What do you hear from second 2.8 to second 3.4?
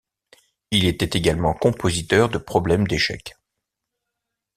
d'échecs.